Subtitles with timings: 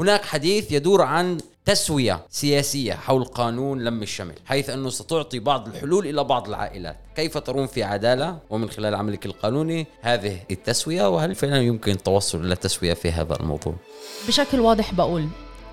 [0.00, 6.06] هناك حديث يدور عن تسوية سياسية حول قانون لم الشمل حيث أنه ستعطي بعض الحلول
[6.06, 6.96] إلى بعض العائلات.
[7.16, 12.56] كيف ترون في عدالة؟ ومن خلال عملك القانوني هذه التسوية وهل فعلا يمكن التوصل إلى
[12.56, 13.74] تسوية في هذا الموضوع؟
[14.28, 15.26] بشكل واضح بقول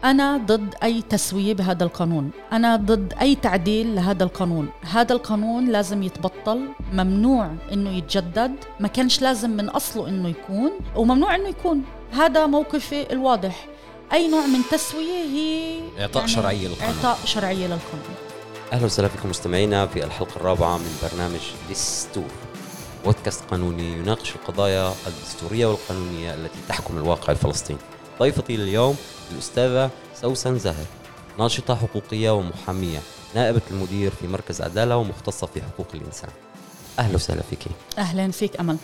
[0.04, 2.32] أنا ضد أي تسوية بهذا القانون.
[2.52, 4.70] أنا ضد أي تعديل لهذا القانون.
[4.82, 6.59] هذا القانون لازم يتبطل
[6.94, 8.52] ممنوع أنه يتجدد.
[8.80, 11.84] ما كانش لازم من أصله أنه يكون وممنوع أنه يكون.
[12.12, 13.68] هذا موقفي الواضح.
[14.14, 18.16] أي نوع من تسوية هي إعطاء يعني شرعية للقانون إعطاء شرعية للقانون
[18.73, 22.23] أهلا وسهلا فيكم مستمعينا في الحلقة الرابعة من برنامج دستور.
[23.05, 27.80] بودكاست قانوني يناقش القضايا الدستورية والقانونية التي تحكم الواقع الفلسطيني.
[28.20, 28.95] ضيفتي لليوم
[29.31, 29.90] الأستاذة
[30.22, 30.86] سوسن زهر
[31.39, 33.00] ناشطة حقوقية ومحامية
[33.36, 36.30] نائبة المدير في مركز عدالة ومختصة في حقوق الإنسان.
[37.00, 37.59] أهلا وسهلا فيك
[37.98, 38.78] أهلا فيك أمل.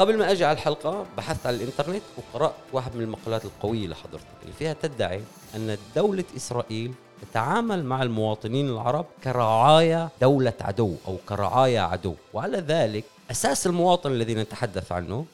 [0.00, 4.52] قبل ما أجي على الحلقة بحثت على الإنترنت وقرأت واحد من المقالات القوية لحضرتك اللي
[4.52, 5.22] فيها تدعي
[5.56, 12.14] أن دولة إسرائيل تتعامل مع المواطنين العرب كرعايا دولة عدو أو كرعايا عدو.
[12.34, 15.24] وعلى ذلك أساس المواطن الذي نتحدث عنه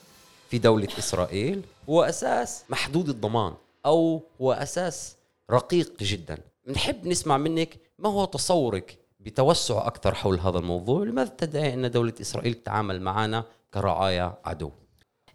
[0.51, 3.55] في دولة إسرائيل هو أساس محدود الضمان
[3.87, 5.17] أو هو أساس
[5.51, 6.39] رقيق جدا.
[6.69, 12.13] نحب نسمع منك ما هو تصورك بتوسع أكثر حول هذا الموضوع؟ لماذا تدعي أن دولة
[12.21, 14.71] إسرائيل تتعامل معنا كرعايا عدو.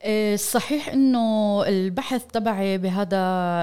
[0.04, 3.18] إيه، صحيح إنه البحث تبعي بهذا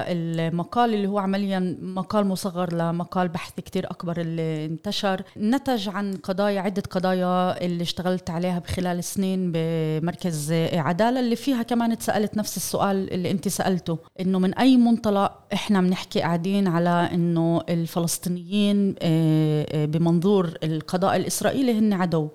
[0.07, 6.61] المقال اللي هو عمليا مقال مصغر لمقال بحث كتير أكبر اللي انتشر نتج عن قضايا
[6.61, 13.13] عدة قضايا اللي اشتغلت عليها بخلال سنين بمركز عدالة اللي فيها كمان تسالت نفس السؤال
[13.13, 19.85] اللي أنت سألته إنه من أي منطلق إحنا بنحكي قاعدين على إنه الفلسطينيين إيه، إيه،
[19.85, 22.31] بمنظور القضاء الإسرائيلي هن عدو؟ آه،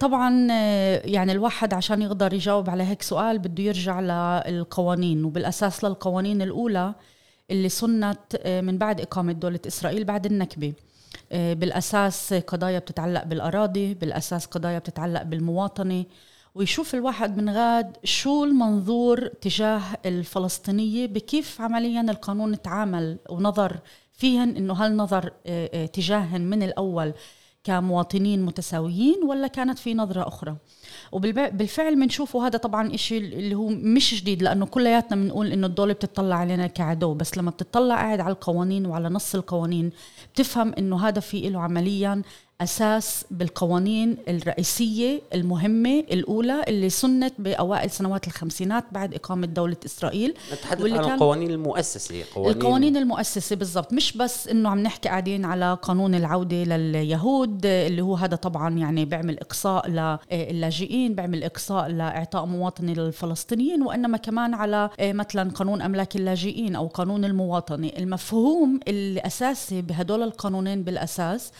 [0.00, 6.42] طبعا آه، يعني الواحد عشان يقدر يجاوب على هيك سؤال بده يرجع للقوانين وبالأساس للقوانين
[6.42, 6.94] الأولى
[7.50, 10.72] اللي سنت آه، من بعد إقامة دولة إسرائيل بعد النكبة.
[11.32, 16.04] بالأساس قضايا بتتعلق بالأراضي بالأساس قضايا بتتعلق بالمواطنة.
[16.54, 23.76] ويشوف الواحد من غاد شو المنظور تجاه الفلسطينية بكيف عمليا القانون تعامل ونظر
[24.12, 25.32] فيهن إنه هل نظر
[25.92, 27.12] تجاههن من الأول.
[27.64, 30.56] كمواطنين متساويين ولا كانت في نظرة أخرى؟
[31.12, 36.36] وبالفعل بنشوفه هذا طبعا إشي اللي هو مش جديد لأنه كلياتنا بنقول إنه الدولة بتطلع
[36.36, 39.90] علينا كعدو بس لما بتطلع قاعد على القوانين وعلى نص القوانين
[40.34, 42.22] بتفهم إنه هذا في له عمليا
[42.60, 50.82] أساس بالقوانين الرئيسية المهمة الأولى اللي سنت بأوائل سنوات الخمسينات بعد إقامة دولة إسرائيل نتحدث
[50.82, 53.92] عن القوانين المؤسسة قوانين القوانين المؤسسة بالضبط.
[53.92, 59.04] مش بس إنه عم نحكي قاعدين على قانون العودة لليهود اللي هو هذا طبعا يعني
[59.04, 66.76] بيعمل إقصاء للاجئين بيعمل إقصاء لإعطاء مواطنه للفلسطينيين وإنما كمان على مثلا قانون أملاك اللاجئين
[66.76, 67.90] أو قانون المواطنة.
[67.98, 71.52] المفهوم الأساسي بهدول القانونين بالأساس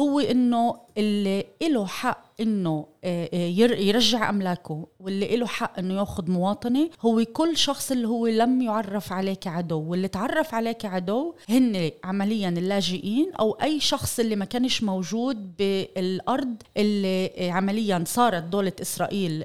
[0.00, 2.27] هو إنه اللي له حق.
[2.40, 8.08] إنه آه، آه، يرجع أملاكه واللي له حق إنه ياخذ مواطنة هو كل شخص اللي
[8.08, 14.20] هو لم يعرف عليه كعدو واللي تعرف عليه كعدو هن عمليا اللاجئين أو أي شخص
[14.20, 19.44] اللي ما كانش موجود بالأرض اللي آه، عمليا صارت دولة إسرائيل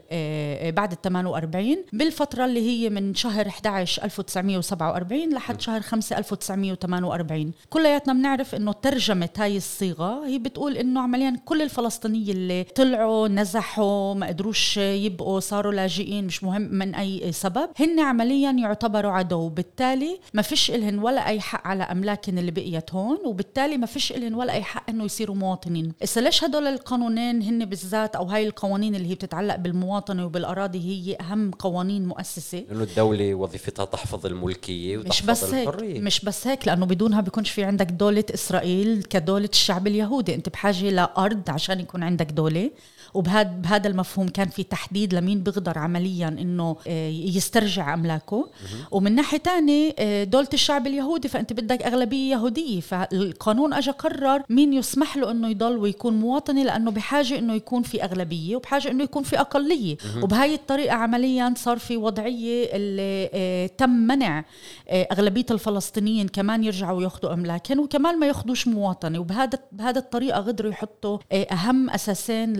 [0.71, 8.13] بعد ال 48 بالفترة اللي هي من شهر 11 1947 لحد شهر 5 1948 كلياتنا
[8.13, 14.27] بنعرف إنه ترجمة هاي الصيغة هي بتقول إنه عمليا كل الفلسطينيه اللي طلعوا نزحوا ما
[14.27, 17.69] قدروش يبقوا صاروا لاجئين مش مهم من أي سبب.
[17.79, 22.93] هن عمليا يعتبروا عدو بالتالي ما فيش إلهن ولا أي حق على أملاكن اللي بقيت
[22.93, 25.93] هون وبالتالي ما فيش إلهن ولا أي حق إنه يصيروا مواطنين.
[26.03, 31.17] إسا ليش هدول القانونين هن بالذات أو هاي القوانين اللي هي بتتعلق بالمواطنة وبالأراضي هي
[31.21, 35.95] أهم قوانين مؤسسة؟ لأنه الدولة وظيفتها تحفظ الملكية وتحفظ مش بس الحرية.
[35.95, 40.35] هيك مش بس هيك لأنه بدونها بيكونش في عندك دولة إسرائيل كدولة الشعب اليهودي.
[40.35, 42.71] أنت بحاجة لأرض عشان يكون عندك دولة.
[43.13, 48.49] وبهذا بهذا المفهوم كان في تحديد لمين بيقدر عمليا إنه آه، يسترجع أملاكه.
[48.91, 52.79] ومن ناحية ثانية آه، دولة الشعب اليهودي فأنت بدك أغلبية يهودية.
[52.79, 58.03] فالقانون اجى قرر مين يسمح له إنه يضل ويكون مواطني لأنه بحاجة إنه يكون في
[58.03, 59.97] أغلبية وبحاجة إنه يكون في أقلية.
[60.21, 64.45] وبهاي الطريقة عمليا صار في وضعية اللي آه، تم منع
[64.91, 69.19] أغلبية الفلسطينيين كمان يرجعوا ياخذوا أملاكهم وكمان ما ياخذوش مواطنة.
[69.19, 72.53] وبهذا بهذا الطريقة قدروا يحطوا أهم أساسين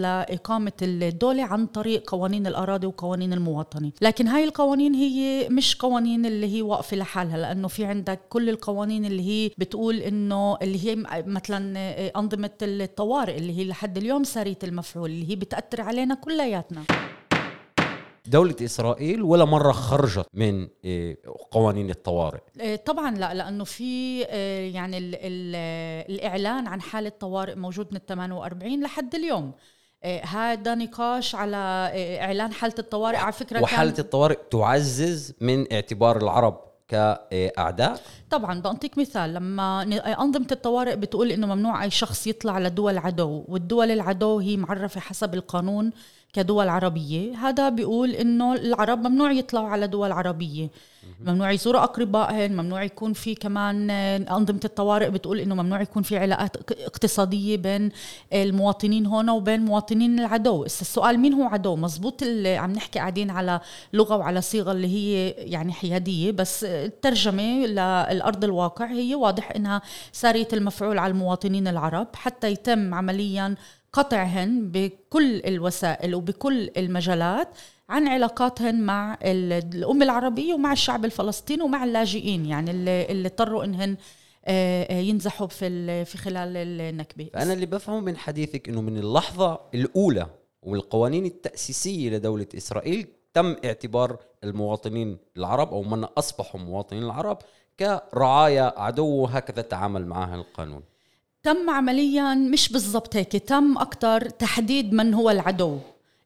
[0.43, 6.55] إقامة الدولة عن طريق قوانين الأراضي وقوانين المواطنة لكن هاي القوانين هي مش قوانين اللي
[6.57, 11.79] هي واقفة لحالها لأنه في عندك كل القوانين اللي هي بتقول إنه اللي هي مثلا
[12.19, 16.83] أنظمة الطوارئ اللي هي لحد اليوم سارية المفعول اللي هي بتأثر علينا كلياتنا.
[18.25, 21.17] دولة إسرائيل ولا مرة خرجت من إيه،
[21.51, 25.55] قوانين الطوارئ؟ إيه، طبعا لا لأنه في إيه، يعني ال ال
[26.15, 29.51] الإعلان عن حالة طوارئ موجود من ال 48 لحد اليوم.
[30.05, 31.91] هذا نقاش على
[32.21, 33.17] إعلان حالة الطوارئ.
[33.17, 38.01] على فكرة وحالة كان الطوارئ تعزز من اعتبار العرب كأعداء.
[38.29, 39.83] طبعا بعطيك مثال لما
[40.21, 45.33] أنظمة الطوارئ بتقول إنه ممنوع أي شخص يطلع لدول عدو والدول العدو هي معرفة حسب
[45.33, 45.91] القانون.
[46.33, 47.35] كدول عربية.
[47.37, 50.69] هذا بيقول إنه العرب ممنوع يطلعوا على دول عربية.
[51.19, 56.71] ممنوع يزوروا أقربائهم ممنوع يكون في كمان أنظمة الطوارئ بتقول إنه ممنوع يكون في علاقات
[56.71, 57.91] اقتصادية بين
[58.33, 60.63] المواطنين هون وبين مواطنين العدو.
[60.65, 63.59] السؤال مين هو عدو؟ مزبوط اللي عم نحكي قاعدين على
[63.93, 66.31] لغة وعلى صيغة اللي هي يعني حيادية.
[66.31, 69.81] بس الترجمة للأرض الواقع هي واضح إنها
[70.11, 73.55] سارية المفعول على المواطنين العرب حتى يتم عمليا
[73.93, 77.47] قطعهن بكل الوسائل وبكل المجالات
[77.89, 83.97] عن علاقاتهن مع الأمة العربية ومع الشعب الفلسطيني ومع اللاجئين يعني اللي, اللي اضطروا إنهن
[84.45, 87.29] آه، آه، ينزحوا في في خلال النكبة.
[87.35, 90.27] أنا اللي بفهمه من حديثك إنه من اللحظة الأولى
[90.61, 97.37] والقوانين التأسيسية لدولة إسرائيل تم اعتبار المواطنين العرب أو من أصبحوا مواطنين العرب
[97.79, 100.83] كرعايا عدو وهكذا تعامل معها القانون.
[101.43, 105.79] تم عمليا مش بالضبط هيك تم أكثر تحديد من هو العدو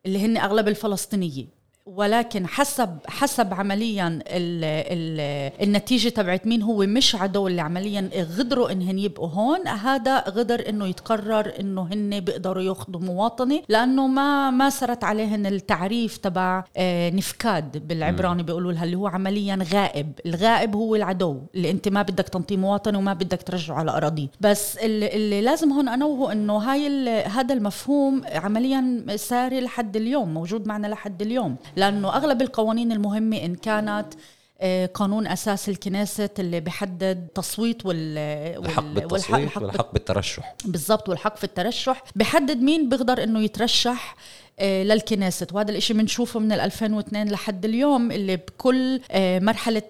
[0.06, 1.56] اللي هن أغلب الفلسطينيين.
[1.95, 5.19] ولكن حسب حسب عمليا ال ال
[5.62, 10.88] النتيجة تبعت مين هو مش عدو اللي عمليا غدروا انهن يبقوا هون هذا غدر إنه
[10.88, 17.88] يتقرر إنه هن بيقدروا ياخذوا مواطنة لأنه ما ما سرت عليهن التعريف تبع آه، نفكاد
[17.88, 20.12] بالعبراني بيقولوا لها اللي هو عمليا غائب.
[20.25, 24.28] الغائب هو العدو اللي أنت ما بدك تنطيه مواطنة وما بدك ترجعه على أراضيه.
[24.42, 30.68] بس اللي, اللي لازم هون انوه إنه هاي هذا المفهوم عمليا ساري لحد اليوم موجود
[30.68, 31.56] معنا لحد اليوم.
[31.77, 34.13] لأنه أغلب القوانين المهمة إن كانت
[34.62, 38.18] آه، قانون أساس الكنيسة اللي بحدد تصويت وال
[38.65, 40.56] الحق بالتصويت والحق, والحق بالترشح.
[40.65, 42.03] بالضبط والحق في الترشح.
[42.15, 44.15] بحدد مين بيقدر إنه يترشح.
[44.62, 49.81] للكنيست وهذا الإشي بنشوفه من 2002 لحد اليوم اللي بكل آه، مرحلة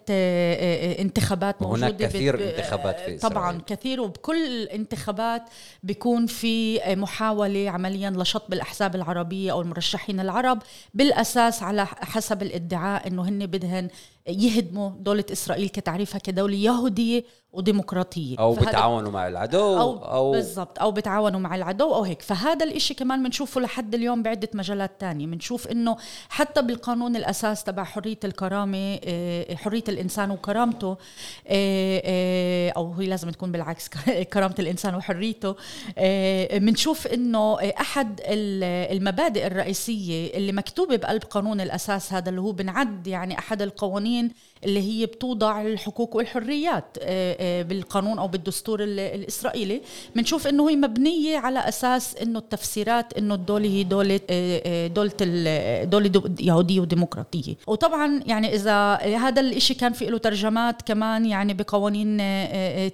[0.99, 3.19] انتخابات موجودة هناك كثير انتخابات في إسرائيل.
[3.19, 5.43] طبعا كثير وبكل الانتخابات
[5.83, 10.61] بيكون في محاولة عمليا لشط بالأحزاب العربية أو المرشحين العرب
[10.93, 13.87] بالأساس على حسب الادعاء أنه هن بدهن
[14.27, 17.23] يهدموا دولة إسرائيل كتعريفها كدولة يهودية
[17.53, 18.39] وديمقراطية.
[18.39, 22.21] أو بتعاونوا مع العدو أو, أو بالضبط أو بتعاونوا مع العدو أو هيك.
[22.21, 25.27] فهذا الإشي كمان بنشوفه لحد اليوم بعدة مجالات تانية.
[25.27, 25.97] بنشوف إنه
[26.29, 30.97] حتى بالقانون الأساس تبع حرية الكرامة آه، حرية الإنسان وكرامته
[31.47, 33.89] آه، آه، أو هي لازم تكون بالعكس
[34.33, 35.55] كرامة الإنسان وحريته
[36.57, 43.39] بنشوف إنه أحد المبادئ الرئيسية اللي مكتوبة بقلب قانون الأساس هذا اللي هو بنعد يعني
[43.39, 44.31] أحد القوانين
[44.65, 49.81] اللي هي بتوضع الحقوق والحريات آه، آه، بالقانون أو بالدستور الإسرائيلي.
[50.15, 55.11] بنشوف إنه هي مبنية على أساس إنه التفسيرات إنه الدولة هي دولة آه، دولة
[55.83, 57.55] دولة يهودية وديمقراطية.
[57.67, 62.17] وطبعا يعني إذا هذا الإشي كان في له ترجمات كمان يعني بقوانين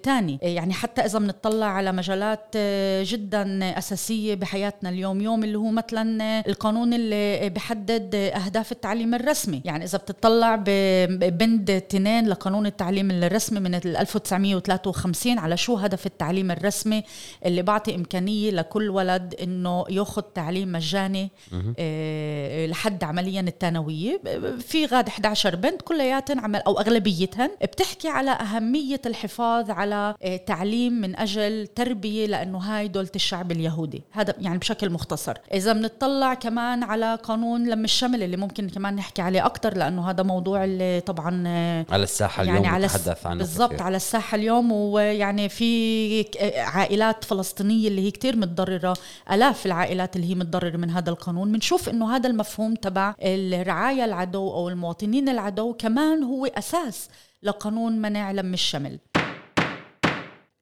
[0.03, 2.57] تاني يعني حتى إذا بنطلع على مجالات
[3.01, 9.61] جدا أساسية بحياتنا اليوم يوم اللي هو مثلا القانون اللي بحدد أهداف التعليم الرسمي.
[9.65, 16.51] يعني إذا بتطلع بين بند تنين لقانون التعليم الرسمي من 1953 على شو هدف التعليم
[16.51, 17.03] الرسمي
[17.45, 21.31] اللي بعطي إمكانية لكل ولد إنه ياخذ تعليم مجاني
[21.79, 24.21] آه لحد عمليا الثانوية.
[24.59, 30.93] في غاد 11 بنت كلياتهم عمل أو أغلبيتهن بتحكي على أهمية الحفاظ على آه تعليم
[30.93, 34.03] من أجل تربية لأنه هاي دولة الشعب اليهودي.
[34.11, 35.33] هذا يعني بشكل مختصر.
[35.53, 40.23] إذا بنطلع كمان على قانون لم الشمل اللي ممكن كمان نحكي عليه أكثر لأنه هذا
[40.23, 41.42] موضوع اللي طبعا
[41.89, 46.25] على الساحة يعني اليوم على نتحدث عنه بالضبط على الساحة اليوم ويعني في
[46.57, 48.97] عائلات فلسطينية اللي هي كتير متضررة
[49.31, 51.51] آلاف العائلات اللي هي متضررة من هذا القانون.
[51.51, 57.09] بنشوف إنه هذا المفهوم تبع الرعاية العدو أو المواطنين العدو كمان هو أساس
[57.43, 58.99] لقانون منع لم الشمل.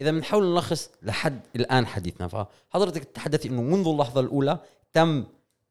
[0.02, 2.28] إذا بنحاول نلخص لحد الآن حديثنا.
[2.28, 4.60] فحضرتك تحدثي إنه منذ اللحظة الأولى
[4.94, 5.24] تم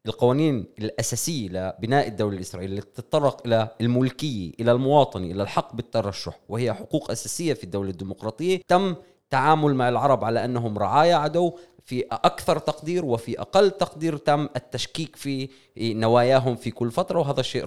[0.07, 6.73] القوانين الأساسية لبناء الدولة الإسرائيلية التي تتطرق إلى الملكية إلى المواطن إلى الحق بالترشح وهي
[6.73, 8.61] حقوق أساسية في الدولة الديمقراطية.
[8.67, 8.95] تم
[9.29, 15.15] تعامل مع العرب على أنهم رعايا عدو في أكثر تقدير وفي أقل تقدير تم التشكيك
[15.15, 17.65] في نواياهم في كل فترة وهذا الشيء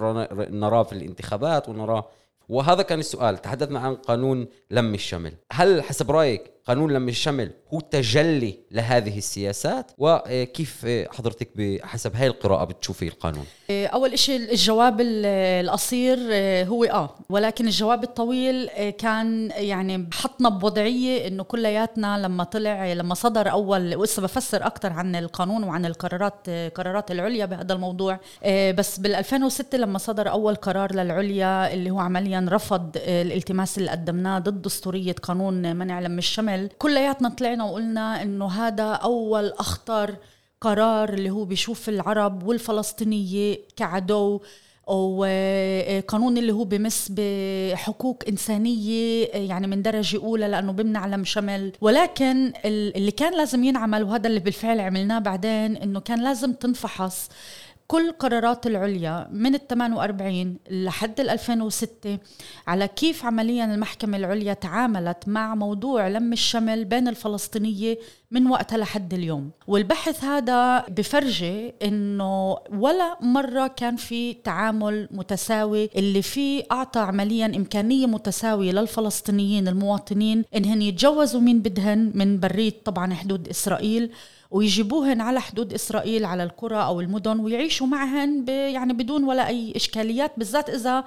[0.51, 2.09] نراه في الانتخابات ونراه.
[2.49, 5.35] وهذا كان السؤال تحدثنا عن قانون لم الشمل.
[5.53, 12.65] هل حسب رأيك قانون لم الشمل هو تجلي لهذه السياسات وكيف حضرتك بحسب هاي القراءة
[12.65, 16.19] بتشوفي القانون؟ أول شيء الجواب القصير
[16.69, 18.67] هو آه ولكن الجواب الطويل
[18.99, 25.17] كان يعني حطنا بوضعية إنه كلياتنا لما طلع لما صدر أول وإسا بفسر أكثر عن
[25.17, 28.21] القانون وعن القرارات قرارات العليا بهذا الموضوع.
[28.49, 34.39] بس بال 2006 لما صدر أول قرار للعليا اللي هو عمليا رفض الالتماس اللي قدمناه
[34.39, 40.17] ضد دستورية قانون منع لم الشمل كلياتنا طلعنا وقلنا إنه هذا أول أخطر
[40.61, 44.41] قرار اللي هو بيشوف العرب والفلسطينية كعدو
[44.87, 51.73] وقانون اللي هو بمس بحقوق إنسانية يعني من درجة أولى لأنه بمنع لم شمل.
[51.81, 57.29] ولكن اللي كان لازم ينعمل وهذا اللي بالفعل عملناه بعدين إنه كان لازم تنفحص.
[57.89, 62.19] كل قرارات العليا من ال 48 لحد ال 2006
[62.67, 67.99] على كيف عمليا المحكمة العليا تعاملت مع موضوع لم الشمل بين الفلسطينية
[68.31, 69.51] من وقتها لحد اليوم.
[69.67, 78.07] والبحث هذا بفرجي إنه ولا مرة كان في تعامل متساوي اللي فيه أعطى عمليا إمكانية
[78.07, 84.11] متساوية للفلسطينيين المواطنين انهن يتجوزوا مين بدهن من برية طبعا حدود إسرائيل.
[84.55, 90.33] ويجيبوهن على حدود إسرائيل على القرى أو المدن ويعيشوا معهن يعني بدون ولا أي إشكاليات
[90.37, 91.05] بالذات إذا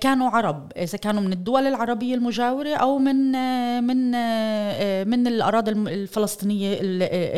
[0.00, 0.72] كانوا عرب.
[0.76, 3.32] إذا كانوا من الدول العربية المجاورة أو من
[3.86, 4.10] من
[5.08, 6.78] من الأراضي الفلسطينية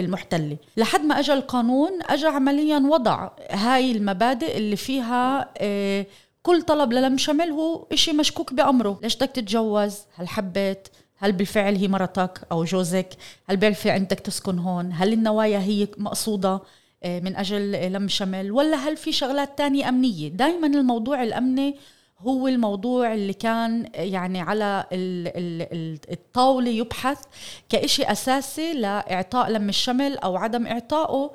[0.00, 0.56] المحتلة.
[0.76, 5.52] لحد ما اجى القانون اجى عمليا وضع هاي المبادئ اللي فيها
[6.42, 8.98] كل طلب للم شمل هو إشي مشكوك بأمره.
[9.02, 10.88] ليش بدك تتجوز؟ هل حبيت؟
[11.24, 13.08] هل بالفعل هي مرتك أو جوزك؟
[13.48, 16.60] هل بالفعل عندك تسكن هون؟ هل النوايا هي مقصودة
[17.02, 21.76] آه، من أجل لم شمل؟ ولا هل في شغلات تانية أمنية؟ دايما الموضوع الأمني
[22.18, 24.84] هو الموضوع اللي كان يعني على
[26.12, 27.18] الطاولة يبحث
[27.68, 31.30] كإشي أساسي لإعطاء لم الشمل أو عدم إعطائه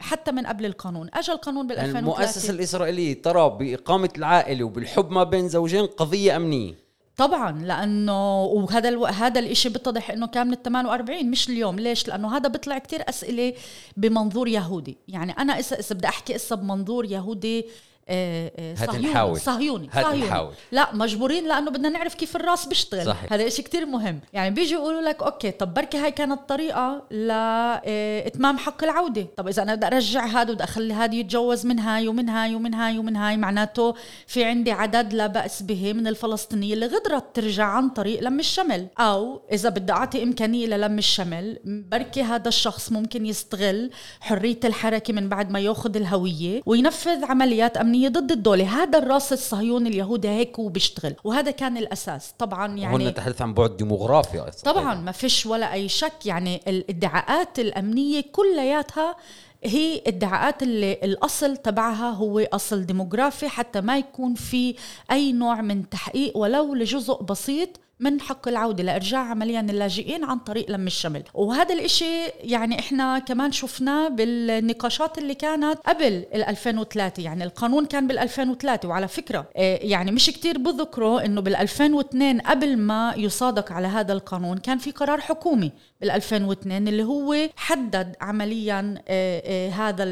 [0.00, 1.10] حتى من قبل القانون.
[1.14, 6.87] اجى القانون بال 2003 المؤسسة الإسرائيلية ترى بإقامة العائلة وبالحب ما بين زوجين قضية أمنية.
[7.18, 9.06] طبعا لأنه وهذا ألو...
[9.06, 11.80] هذا الشيء بيتضح إنه كان من ال 48 مش اليوم.
[11.80, 13.54] ليش؟ لأنه هذا بيطلع كتير أسئلة
[13.96, 14.96] بمنظور يهودي.
[15.08, 17.66] يعني أنا اذا بدي أحكي اسا بمنظور يهودي
[18.08, 23.06] آه، آه، صهيوني صهيوني صهيوني لا مجبورين لأنه بدنا نعرف كيف الراس بيشتغل.
[23.06, 23.32] صحيح.
[23.32, 24.20] هذا شيء كتير مهم.
[24.32, 29.26] يعني بيجي يقولوا لك أوكي طب بركي هاي كانت طريقة لاتمام آه، حق العودة.
[29.36, 32.74] طب إذا أنا بدي أرجع هذا وبدي أخلي هذا يتجوز من هاي ومن هاي ومن
[32.74, 33.94] هاي ومن هاي معناته
[34.26, 38.86] في عندي عدد لا بأس به من الفلسطينيه اللي غدرت ترجع عن طريق لم الشمل.
[38.98, 45.28] أو إذا بدي أعطي إمكانية للم الشمل بركي هذا الشخص ممكن يستغل حرية الحركة من
[45.28, 48.82] بعد ما يأخذ الهوية وينفذ عمليات أمنية الصهيونية ضد الدولة.
[48.82, 52.34] هذا الراس الصهيوني اليهودي هيك وبيشتغل وهذا كان الأساس.
[52.38, 54.72] طبعا يعني هون نتحدث عن بعد ديموغرافي أصلاً.
[54.72, 56.26] طبعا ما فيش ولا أي شك.
[56.26, 59.16] يعني الادعاءات الأمنية كلياتها
[59.64, 64.74] هي ادعاءات اللي الأصل تبعها هو أصل ديموغرافي حتى ما يكون في
[65.10, 67.68] أي نوع من تحقيق ولو لجزء بسيط
[68.00, 71.22] من حق العودة لإرجاع عمليا اللاجئين عن طريق لم الشمل.
[71.34, 78.06] وهذا الإشي يعني إحنا كمان شفناه بالنقاشات اللي كانت قبل ال 2003 يعني القانون كان
[78.06, 83.72] بال 2003 وعلى فكرة آه، يعني مش كتير بذكروا إنه بال 2002 قبل ما يصادق
[83.72, 89.70] على هذا القانون كان في قرار حكومي بال 2002 اللي هو حدد عمليا آه، آه،
[89.70, 90.04] هذا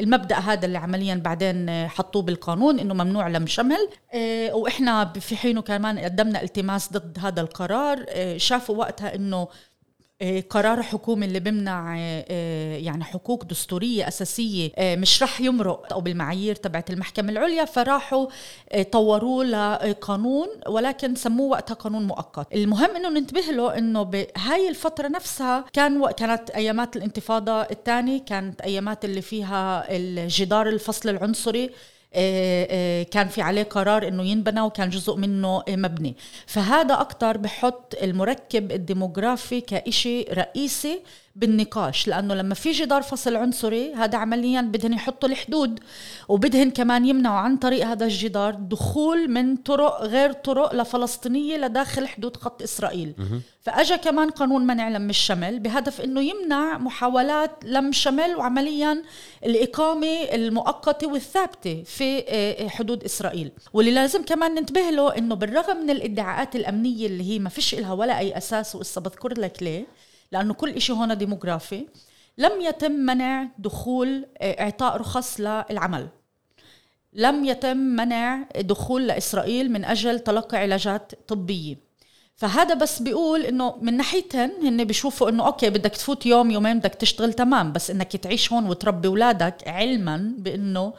[0.00, 3.88] المبدأ هذا اللي عمليا بعدين حطوه بالقانون إنه ممنوع لم شمل.
[4.52, 9.48] وإحنا في حينه كمان قدمنا التماس ضد هذا القرار آه، شافوا وقتها إنه
[10.22, 15.92] آه، قرار حكومي اللي بمنع آه، يعني حقوق دستورية أساسية مش رح يمرق.
[15.92, 18.26] أو بالمعايير تبعت المحكمة العليا فراحوا
[18.92, 22.54] طوروه لقانون ولكن سموه وقتها قانون مؤقت.
[22.54, 29.04] المهم أنه ننتبه له أنه بهاي الفترة نفسها كان كانت أيامات الانتفاضة الثانية كانت أيامات
[29.04, 31.70] اللي فيها الجدار الفصل العنصري.
[33.10, 36.16] كان في عليه قرار إنه ينبنى وكان جزء منه مبني.
[36.46, 41.00] فهذا أكثر بحط المركب الديموغرافي كإشي رئيسي
[41.36, 45.80] بالنقاش لأنه لما في جدار فصل عنصري هذا عمليا بدهن يحطوا الحدود
[46.28, 52.36] وبدهن كمان يمنعوا عن طريق هذا الجدار دخول من طرق غير طرق لفلسطينية لداخل حدود
[52.36, 53.12] خط إسرائيل.
[53.60, 59.02] فاجى كمان قانون منع لم الشمل بهدف إنه يمنع محاولات لم شمل وعمليا
[59.44, 63.50] الإقامة المؤقتة والثابتة في آه، حدود إسرائيل.
[63.72, 67.92] واللي لازم كمان ننتبه له إنه بالرغم من الادعاءات الأمنية اللي هي ما فيش لها
[67.92, 69.86] ولا أي أساس وإسا بذكر لك ليه
[70.34, 71.86] لأنه كل شيء هون ديموغرافي.
[72.38, 76.08] لم يتم منع دخول آه، إعطاء رخص للعمل.
[77.12, 81.76] لم يتم منع دخول لإسرائيل من أجل تلقي علاجات طبية.
[82.36, 86.94] فهذا بس بيقول إنه من ناحيتين هن بيشوفوا إنه أوكي بدك تفوت يوم يومين بدك
[86.94, 90.92] تشتغل تمام بس إنك تعيش هون وتربي أولادك علما بإنه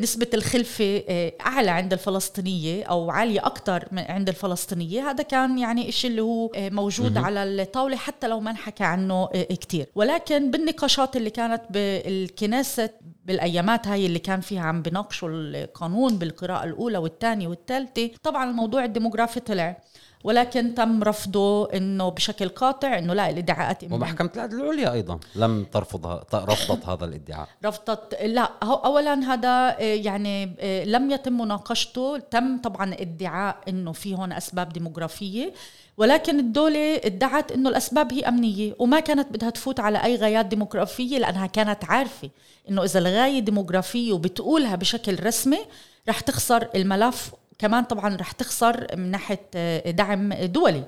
[0.00, 5.10] نسبة الخلفة آه، أعلى عند الفلسطينية أو عالية أكثر عند الفلسطينية.
[5.10, 9.86] هذا كان يعني إشي اللي هو موجود على الطاولة حتى لو ما انحكى عنه كتير.
[9.94, 12.90] ولكن بالنقاشات اللي كانت بالكنيسة
[13.24, 18.10] بالأيامات هاي اللي كان فيها عم بناقشوا القانون بالقراءة الأولى والثانية والثالثة.
[18.22, 19.76] طبعا الموضوع الديموغرافي طلع.
[20.24, 26.06] ولكن تم رفضه إنه بشكل قاطع إنه لا الإدعاءات ومحكمة العدل العليا أيضا لم ترفض
[26.34, 27.48] رفضت هذا الإدعاء.
[27.64, 32.18] رفضت لا اولا هذا آه، يعني آه، لم يتم مناقشته.
[32.18, 35.52] تم طبعا ادعاء إنه في هون أسباب ديموغرافية.
[35.96, 41.18] ولكن الدولة ادعت إنه الأسباب هي أمنية وما كانت بدها تفوت على أي غايات ديموغرافية
[41.18, 42.30] لأنها كانت عارفة
[42.68, 45.58] إنه إذا الغاية ديموغرافية وبتقولها بشكل رسمي
[46.08, 50.84] رح تخسر الملف كمان طبعا رح تخسر من ناحية آه، دعم دولي.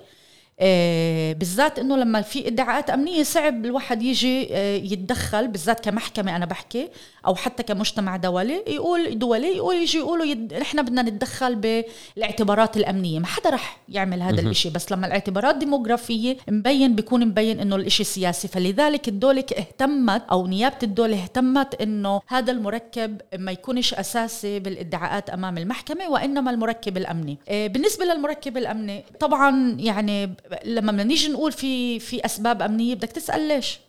[1.33, 6.89] بالذات إنه لما في ادعاءات أمنية صعب الواحد يجي آه، يتدخل بالذات كمحكمة أنا بحكي
[7.27, 10.55] أو حتى كمجتمع دولي يقول دولي يقول يجي يقولوا يد...
[10.55, 13.19] نحن بدنا نتدخل بالاعتبارات الأمنية.
[13.19, 18.07] ما حدا رح يعمل هذا الشيء بس لما الاعتبارات ديموغرافية مبين بيكون مبين إنه الشيء
[18.07, 18.49] سياسي.
[18.49, 25.59] فلذلك الدولة اهتمت أو نيابة الدولة اهتمت إنه هذا المركب ما يكونش أساسي بالادعاءات أمام
[25.59, 27.39] المحكمة وإنما المركب الأمني.
[27.49, 30.35] آه، بالنسبة للمركب الأمني طبعا يعني
[30.65, 33.81] لما بدنا نيجي نقول في في أسباب أمنية بدك تسأل ليش؟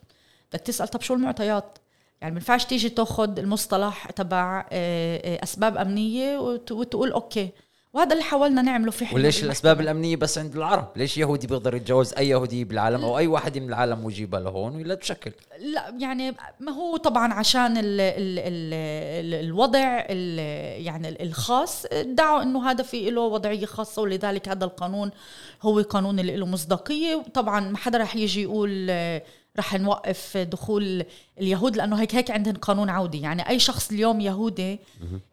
[0.53, 1.77] بدك تسأل طب شو المعطيات؟
[2.21, 7.49] يعني ما ينفعش تيجي تاخذ المصطلح تبع آه، آه، أسباب أمنية وتقول أوكي.
[7.95, 11.75] وهذا اللي حاولنا نعمله في حين وليش الأسباب الأمنية بس عند العرب؟ ليش يهودي بيقدر
[11.75, 16.35] يتجوز أي يهودي بالعالم أو أي واحد من العالم ويجيبها لهون ولا بشكل لا يعني
[16.59, 20.39] ما هو طبعا عشان ال ال ال الوضع ال
[20.85, 25.11] يعني الخاص ادعوا إنه هذا في له وضعية خاصة ولذلك هذا القانون
[25.61, 27.23] هو قانون اللي له مصداقية.
[27.33, 28.91] طبعا ما حدا رح يجي يقول
[29.59, 31.05] رح نوقف دخول
[31.39, 33.21] اليهود لأنه هيك هيك عندهم قانون عودي.
[33.21, 34.79] يعني أي شخص اليوم يهودي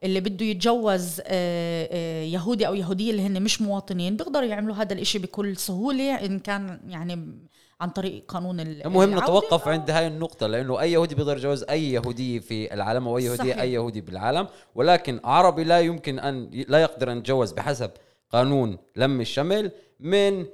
[0.05, 4.93] اللي بده يتجوز آه، آه، يهودي أو يهودية اللي هن مش مواطنين بيقدروا يعملوا هذا
[4.93, 7.39] الإشي بكل سهولة إن كان يعني
[7.81, 12.39] عن طريق قانون المهم نتوقف عند هاي النقطة لأنه أي يهودي بيقدر يتجوز أي يهودية
[12.39, 14.49] في العالم أو أي يهودية أي يهودي بالعالم.
[14.75, 17.91] ولكن عربي لا يمكن أن لا يقدر أن يتجوز بحسب
[18.33, 20.47] قانون لم الشمل من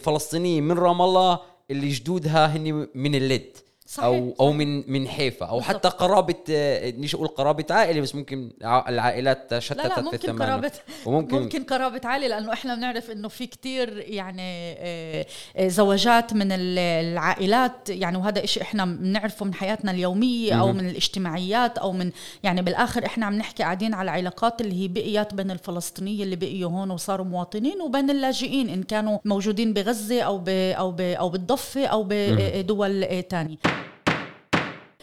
[0.00, 3.56] فلسطيني من رام الله اللي جدودها هن من اللد
[3.88, 5.76] صحيح أو أو من من حيفا أو بالضبط.
[5.76, 6.34] حتى قرابة
[6.90, 10.72] نيجي أقول قرابة عائلة بس ممكن العائلات شتتت لا لا ممكن في الثمانية قرابه
[11.06, 16.52] وممكن ممكن قرابة عائلة لأنه إحنا بنعرف إنه في كتير يعني آه، آه، زواجات من
[16.52, 22.10] العائلات يعني وهذا إشي إحنا بنعرفه من حياتنا اليومية أو من الاجتماعيات أو من
[22.42, 26.70] يعني بالآخر إحنا عم نحكي قاعدين على العلاقات اللي هي بقيت بين الفلسطينيه اللي بقيوا
[26.70, 31.86] هون وصاروا مواطنين وبين اللاجئين إن كانوا موجودين بغزة أو ب أو ب أو بالضفة
[31.86, 33.77] أو بدول ثانية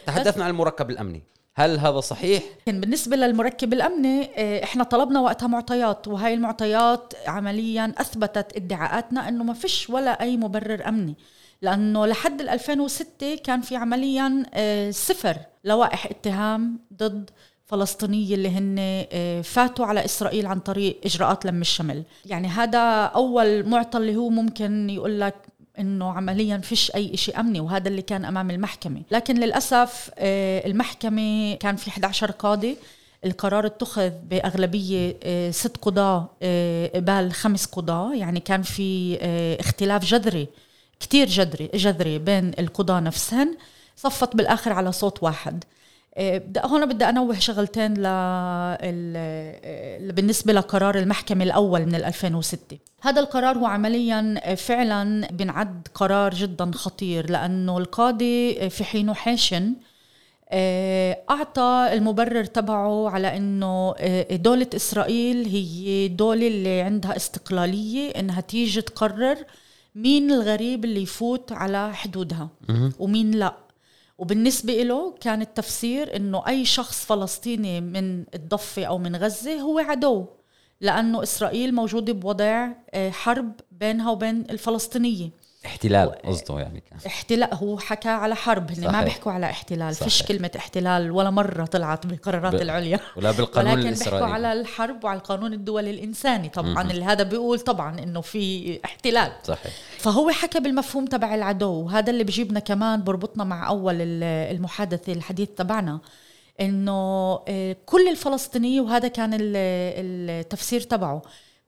[0.07, 1.23] تحدثنا عن المركب الأمني.
[1.55, 8.55] هل هذا صحيح؟ بالنسبة للمركب الأمني آه، إحنا طلبنا وقتها معطيات وهي المعطيات عمليا أثبتت
[8.55, 11.15] ادعاءاتنا أنه ما فيش ولا أي مبرر أمني.
[11.61, 17.29] لأنه لحد 2006 كان في عمليا آه، صفر لوائح اتهام ضد
[17.65, 22.03] فلسطينية اللي هن آه، فاتوا على إسرائيل عن طريق إجراءات لم الشمل.
[22.25, 25.35] يعني هذا أول معطى اللي هو ممكن يقول لك
[25.79, 29.01] إنه عمليا فيش أي شيء أمني وهذا اللي كان أمام المحكمة.
[29.11, 32.77] لكن للأسف آه، المحكمة كان في 11 قاضي.
[33.25, 38.15] القرار اتخذ بأغلبية آه، ست قضاة آه، قبال خمس قضاة.
[38.15, 39.17] يعني كان في
[39.59, 40.47] اختلاف جذري
[40.99, 43.57] كتير جذري جذري بين القضاة نفسهن.
[43.95, 45.63] صفت بالآخر على صوت واحد.
[46.65, 48.03] هون بدي أنوه شغلتين ل...
[50.13, 57.29] بالنسبة لقرار المحكمة الأول من 2006 هذا القرار هو عمليا فعلا بنعد قرار جدا خطير
[57.31, 59.73] لأنه القاضي في حينه حاشن
[61.29, 63.95] أعطى المبرر تبعه على إنه
[64.31, 69.37] دولة إسرائيل هي دولة اللي عندها استقلالية إنها تيجي تقرر
[69.95, 72.49] مين الغريب اللي يفوت على حدودها
[72.99, 73.64] ومين لا.
[74.17, 80.25] وبالنسبة له كان التفسير إنه أي شخص فلسطيني من الضفة أو من غزة هو عدو
[80.81, 85.29] لأنه إسرائيل موجودة بوضع آه، حرب بينها وبين الفلسطينية.
[85.65, 86.99] احتلال قصده يعني كان.
[87.05, 89.95] احتلال هو حكى على حرب هن ما بيحكوا على احتلال.
[89.95, 90.07] صحيح.
[90.09, 92.61] فيش كلمة احتلال ولا مرة طلعت بالقرارات ب...
[92.61, 92.99] العليا.
[93.17, 94.19] ولا بالقانون ولكن الإسرائيلي.
[94.19, 96.49] بيحكوا على الحرب وعلى القانون الدولي الإنساني.
[96.49, 99.31] طبعا م- اللي هذا بيقول طبعا إنه في احتلال.
[99.43, 99.73] صحيح.
[99.97, 101.73] فهو حكى بالمفهوم تبع العدو.
[101.73, 105.99] وهذا اللي بجيبنا كمان بربطنا مع أول المحادثة الحديث تبعنا
[106.61, 106.91] إنه
[107.47, 111.21] آه، كل الفلسطينيه وهذا كان التفسير تبعه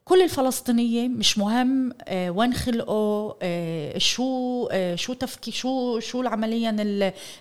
[0.08, 6.76] كل الفلسطينية مش مهم آه، وين خلقوا آه، شو آه، شو تفكي شو شو عمليا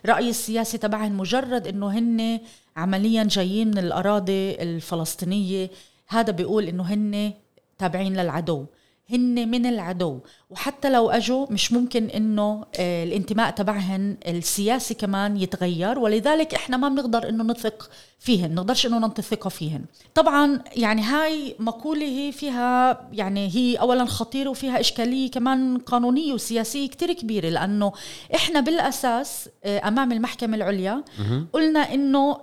[0.04, 2.40] الراي السياسي تبعهم مجرد إنه هن
[2.76, 5.70] عمليا جايين من الأراضي الفلسطينية.
[6.08, 7.32] هذا بيقول إنه هن
[7.78, 8.66] تابعين للعدو.
[9.10, 10.20] هن من العدو.
[10.50, 15.98] وحتى لو أجوا مش ممكن إنه آه، الانتماء تبعهن السياسي كمان يتغير.
[15.98, 19.84] ولذلك إحنا ما بنقدر إنه نثق فيهن نقدرش إنه ننطي الثقه فيهن.
[20.14, 26.88] طبعا يعني هاي مقولة هي فيها يعني هي اولا خطيرة وفيها إشكالية كمان قانونية وسياسية
[26.88, 27.48] كتير كبيرة.
[27.48, 27.92] لأنه
[28.34, 31.04] إحنا بالأساس آه، أمام المحكمة العليا
[31.52, 32.38] قلنا إنه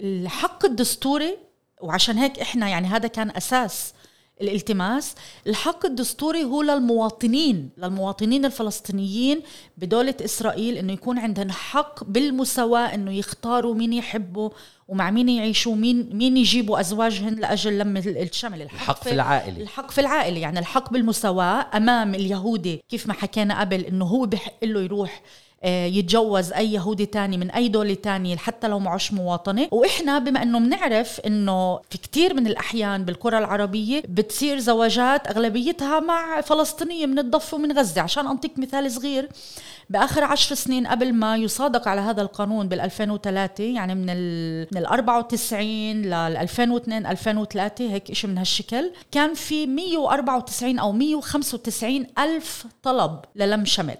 [0.00, 1.36] الحق الدستوري
[1.80, 3.92] وعشان هيك إحنا يعني هذا كان أساس
[4.40, 5.14] الالتماس
[5.46, 9.42] الحق الدستوري هو للمواطنين للمواطنين الفلسطينيين
[9.78, 14.50] بدولة إسرائيل أنه يكون عندهم حق بالمساواة أنه يختاروا مين يحبوا
[14.88, 18.62] ومع مين يعيشوا مين مين يجيبوا أزواجهن لأجل لم الشمل.
[18.62, 19.62] الحق, الحق في العائلة.
[19.62, 24.64] الحق في العائلة يعني الحق بالمساواة أمام اليهودي كيف ما حكينا قبل أنه هو بحق
[24.64, 25.22] له يروح
[25.64, 29.68] يتجوز أي يهودي تاني من أي دولة تانية حتى لو معوش مواطنة.
[29.70, 36.40] وإحنا بما إنه بنعرف إنه في كتير من الأحيان بالكرة العربية بتصير زواجات أغلبيتها مع
[36.40, 38.00] فلسطينية من الضفة ومن غزة.
[38.02, 39.28] عشان أنطيك مثال صغير
[39.90, 44.78] بآخر عشر سنين قبل ما يصادق على هذا القانون بال 2003 يعني من ال من
[44.80, 45.66] ال 94
[46.02, 53.64] لل 2002 2003 هيك شيء من هالشكل كان في 194 أو 195 ألف طلب للم
[53.64, 53.96] شمل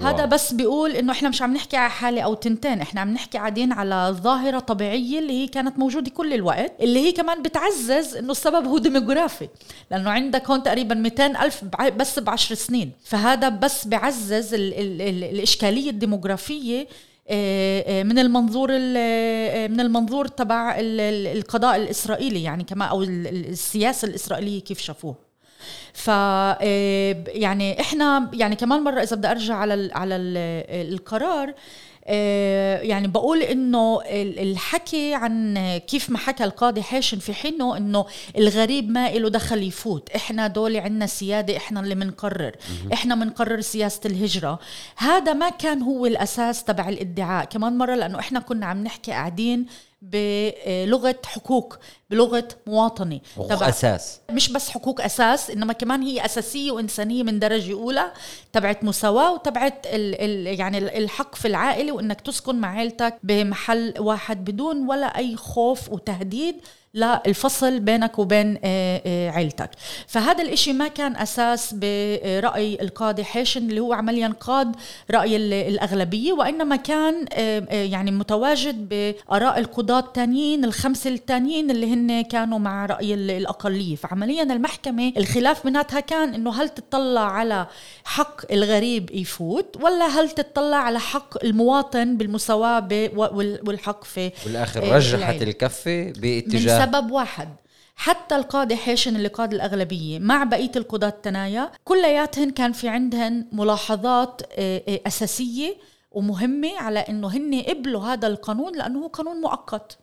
[0.00, 3.38] هذا بس بيقول إنه إحنا مش عم نحكي على حالة أو تنتين إحنا عم نحكي
[3.38, 8.30] قاعدين على ظاهرة طبيعية اللي هي كانت موجودة كل الوقت اللي هي كمان بتعزز إنه
[8.30, 9.48] السبب هو ديموغرافي
[9.90, 11.64] لأنه عندك هون تقريبا 200 ألف
[11.96, 12.92] بس بعشر سنين.
[13.04, 16.86] فهذا بس بعزز ال ال ال الإشكالية الديموغرافية
[17.28, 24.60] آه، آه، من المنظور آه، من المنظور تبع القضاء الإسرائيلي يعني كما أو السياسة الإسرائيلية
[24.60, 25.31] كيف شافوه.
[25.92, 30.36] ف آه، يعني إحنا يعني كمان مرة إذا بدي أرجع على ال على ال
[30.92, 31.54] القرار
[32.06, 38.06] آه، يعني بقول إنه الحكي عن كيف ما حكى القاضي حاشن في حينه إنه
[38.38, 40.10] الغريب ما له دخل يفوت.
[40.10, 42.52] إحنا دول عندنا سيادة إحنا اللي بنقرر
[42.92, 44.58] إحنا بنقرر سياسة الهجرة.
[44.96, 47.44] هذا ما كان هو الأساس تبع الإدعاء.
[47.44, 49.66] كمان مرة لأنه إحنا كنا عم نحكي قاعدين
[50.02, 51.76] بلغة حقوق
[52.10, 53.20] بلغة مواطنة.
[53.36, 54.20] حقوق أساس.
[54.30, 58.12] مش بس حقوق أساس إنما كمان هي أساسية وإنسانية من درجة أولى
[58.52, 64.44] تبعت مساواة وتبعت ال ال يعني الحق في العائلة وإنك تسكن مع عيلتك بمحل واحد
[64.44, 66.56] بدون ولا أي خوف وتهديد.
[66.94, 69.70] للفصل بينك وبين آه، آه، عيلتك.
[70.06, 74.76] فهذا الإشي ما كان أساس برأي القاضي حيشن اللي هو عمليا قاد
[75.10, 75.36] رأي
[75.68, 82.86] الأغلبية وإنما كان آه، يعني متواجد بآراء القضاة الثانيين الخمسة الثانيين اللي هن كانوا مع
[82.86, 83.96] رأي الأقلية.
[83.96, 87.66] فعمليا المحكمة الخلاف بيناتها كان إنه هل تطلع على
[88.04, 92.88] حق الغريب يفوت ولا هل تطلع على حق المواطن بالمساواة
[93.66, 97.48] والحق في بالآخر رجحت الكفة باتجاه لسبب واحد.
[97.96, 104.42] حتى القاضي حيشن اللي قاد الأغلبية مع بقية القضاة التنايا كلياتهن كان في عندهن ملاحظات
[104.52, 105.76] آه، آه، أساسية
[106.10, 109.98] ومهمة على أنه هن قبلوا هذا القانون لأنه هو قانون مؤقت.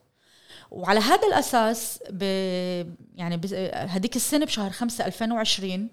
[0.71, 2.23] وعلى هذا الأساس ب
[3.15, 3.41] يعني
[3.73, 5.89] هذيك السنة بشهر 5 2020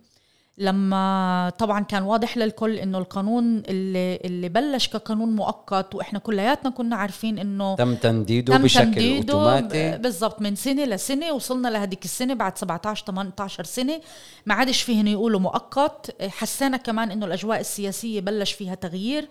[0.58, 6.96] لما طبعا كان واضح للكل إنه القانون اللي اللي بلش كقانون مؤقت وإحنا كلياتنا كنا
[6.96, 12.34] عارفين إنه تم تمديده تم بشكل تمديده اوتوماتي بالضبط من سنة لسنة وصلنا لهديك السنة
[12.34, 14.00] بعد 17 18 سنة.
[14.46, 16.22] ما عادش فيهن يقولوا مؤقت.
[16.22, 19.28] حسينا كمان إنه الأجواء السياسية بلش فيها تغيير.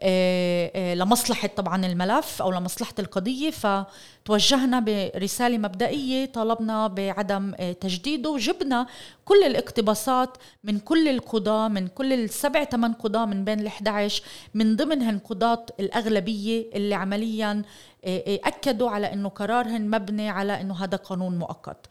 [0.00, 8.30] آه، آه، لمصلحة طبعا الملف أو لمصلحة القضية فتوجهنا برسالة مبدئية طالبنا بعدم آه، تجديده.
[8.30, 8.86] وجبنا
[9.24, 14.22] كل الاقتباسات من كل القضاة من كل السبع ثمان قضاة من بين ال 11
[14.54, 17.62] من ضمنهن قضاة الأغلبية اللي عمليا
[18.44, 21.86] أكدوا على إنه قرارهن مبني على إنه هذا قانون مؤقت.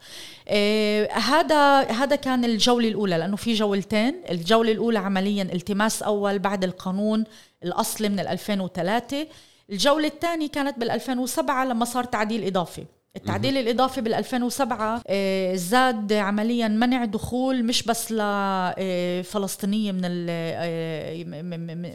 [0.48, 4.22] آه، هذا هذا كان الجولة الأولى لأنه في جولتين.
[4.30, 7.24] الجولة الأولى عمليا التماس أول بعد القانون
[7.64, 9.26] الأصلي من 2003
[9.70, 12.84] الجولة الثانية كانت بال 2007 لما صار تعديل إضافي.
[13.16, 21.24] التعديل الإضافي بال 2007 آه، زاد عمليا منع دخول مش بس لفلسطينية من آه،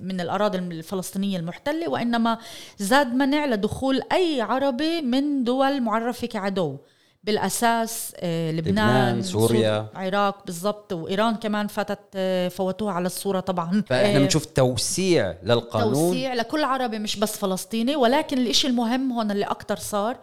[0.02, 2.38] من الأراضي الفلسطينية المحتلة وإنما
[2.78, 6.78] زاد منع لدخول أي عربي من دول معرفة كعدو.
[7.24, 12.18] بالأساس آه، لبنان, لبنان سوريا العراق بالضبط وإيران كمان فاتت
[12.56, 13.84] فوتوها على الصورة طبعا.
[13.90, 15.94] فإحنا بنشوف توسيع للقانون.
[15.94, 20.18] توسيع لكل عربي مش بس فلسطيني ولكن الإشي المهم هون اللي أكثر صار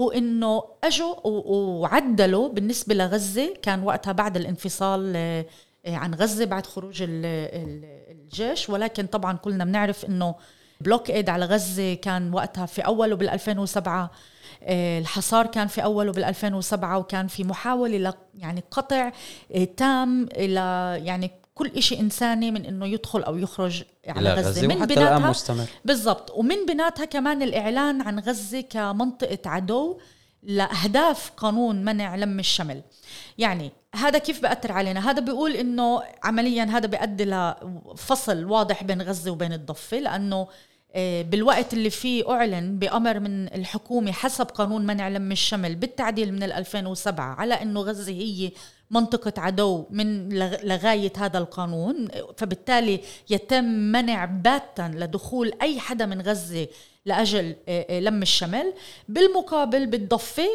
[0.00, 3.54] هو انه اجوا وعدلوا بالنسبة لغزة.
[3.62, 5.46] كان وقتها بعد الانفصال آه،
[5.86, 8.70] عن غزة بعد خروج الجيش.
[8.70, 10.34] ولكن طبعا كلنا بنعرف إنه
[10.80, 14.10] بلوك إيد على غزة كان وقتها في أوله بال 2007
[14.62, 19.12] آه، الحصار كان في أوله بال 2007 وكان في محاولة ل يعني قطع
[19.54, 20.60] آه، تام إلى
[21.04, 26.30] يعني كل شيء إنساني من إنه يدخل أو يخرج على غزة, غزة من بناتها بالضبط.
[26.30, 29.98] ومن بناتها كمان الإعلان عن غزة كمنطقة عدو
[30.42, 32.82] لأهداف قانون منع لم الشمل.
[33.38, 39.30] يعني هذا كيف بأثر علينا؟ هذا بيقول إنه عمليا هذا بيؤدي لفصل واضح بين غزة
[39.30, 40.46] وبين الضفة لأنه
[40.94, 46.42] آه، بالوقت اللي فيه أعلن بأمر من الحكومة حسب قانون منع لم الشمل بالتعديل من
[46.42, 48.50] 2007 على أنه غزة هي
[48.90, 50.28] منطقة عدو من
[50.64, 53.00] لغاية هذا القانون فبالتالي
[53.30, 56.68] يتم منع باتا لدخول أي حدا من غزة
[57.06, 58.72] لأجل آه، آه، لم الشمل
[59.08, 60.48] بالمقابل بالضفة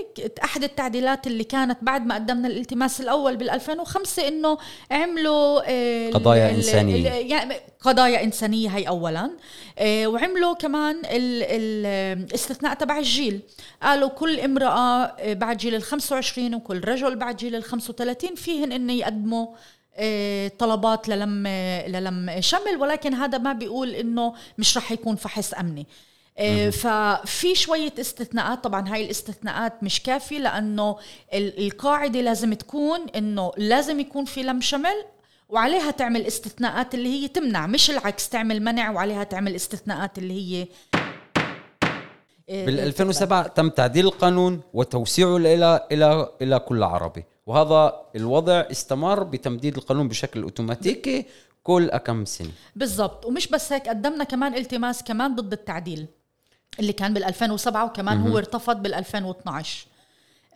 [0.43, 4.57] أحد التعديلات اللي كانت بعد ما قدمنا الالتماس الأول بال 2005 إنه
[4.91, 7.09] عملوا آه، قضايا إنسانية.
[7.09, 9.31] يعني قضايا إنسانية هي اولا.
[9.81, 13.41] وعملوا كمان الاستثناء تبع الجيل.
[13.83, 18.93] قالوا كل امرأة بعد جيل ال 25 وكل رجل بعد جيل ال 35 فيهن انه
[18.93, 19.47] يقدموا
[20.59, 21.47] طلبات للم
[21.87, 25.87] للم شمل ولكن هذا ما بيقول إنه مش رح يكون فحص أمني.
[26.71, 30.97] ففي شوية استثناءات طبعا هاي الاستثناءات مش كافية لأنه
[31.33, 35.05] القاعدة لازم تكون أنه لازم يكون في لم شمل
[35.49, 40.67] وعليها تعمل استثناءات اللي هي تمنع مش العكس تعمل منع وعليها تعمل استثناءات اللي هي
[42.49, 47.25] آه، بال 2007 تم تعديل القانون وتوسيعه إلى إلى إلى كل عربي.
[47.45, 51.25] وهذا الوضع استمر بتمديد القانون بشكل أوتوماتيكي
[51.63, 52.51] كل كم سنة.
[52.75, 53.25] بالضبط.
[53.25, 56.07] ومش بس هيك قدمنا كمان التماس كمان ضد التعديل.
[56.79, 59.85] اللي كان بال 2007 وكمان هو ارتفض بال 2012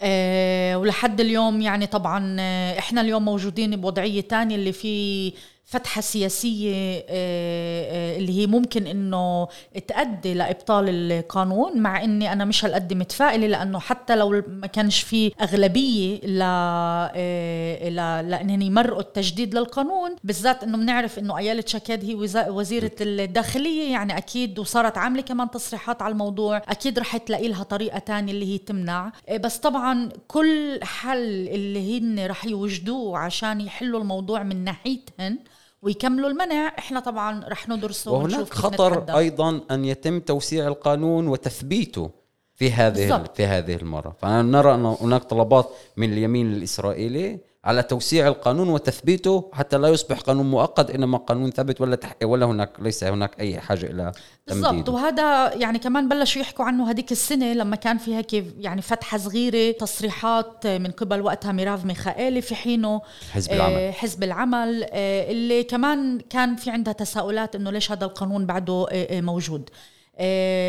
[0.02, 5.34] أه ولحد اليوم يعني طبعا آه، إحنا اليوم موجودين بوضعية ثانية اللي في
[5.70, 9.48] فتحة سياسية آه، آه، اللي هي ممكن إنه
[9.88, 15.32] تؤدي لإبطال القانون مع إني أنا مش هالقد متفائلة لأنه حتى لو ما كانش في
[15.42, 22.16] أغلبية ل آه، لانهم يمرقوا التجديد للقانون بالذات إنه بنعرف إنه ايالة شكاد هي
[22.50, 28.00] وزيرة الداخلية يعني أكيد وصارت عاملة كمان تصريحات على الموضوع أكيد رح تلاقي لها طريقة
[28.00, 29.12] تانية اللي هي تمنع.
[29.40, 35.38] بس طبعا كل حل اللي هن رح يوجدوه عشان يحلوا الموضوع من ناحيتهن
[35.82, 39.18] ويكملوا المنع إحنا طبعا رح ندرسه وهناك خطر نتحدى.
[39.18, 42.10] أيضا أن يتم توسيع القانون وتثبيته
[42.56, 43.36] في هذه بالزبط.
[43.38, 47.40] في هذه المرة فنرى أن هناك طلبات من اليمين الإسرائيلي
[47.70, 52.16] على توسيع القانون وتثبيته حتى لا يصبح قانون مؤقت إنما قانون ثابت ولا تح...
[52.24, 54.12] ولا هناك ليس هناك أي حاجة إلى
[54.48, 54.90] بالضبط.
[54.90, 59.72] وهذا يعني كمان بلشوا يحكوا عنه هذيك السنة لما كان في هيك يعني فتحة صغيرة
[59.72, 63.02] تصريحات من قبل وقتها ميراف ميخائيلي في حينه.
[63.32, 63.74] حزب العمل.
[63.74, 64.86] آه حزب العمل.
[64.92, 69.70] آه اللي كمان كان في عندها تساؤلات إنه ليش هذا القانون بعده آه, موجود.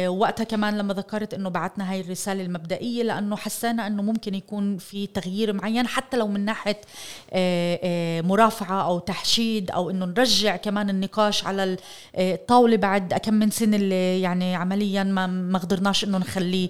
[0.08, 5.06] وقتها كمان لما ذكرت إنه بعتنا هاي الرسالة المبدئية لأنه حسينا إنه ممكن يكون في
[5.06, 6.80] تغيير معين حتى لو من ناحية
[7.32, 11.76] آه، آه، مرافعة أو تحشيد أو إنه نرجع كمان النقاش على
[12.14, 16.68] الطاولة بعد كم من سنة اللي يعني عمليا ما ما قدرناش إنه نخليه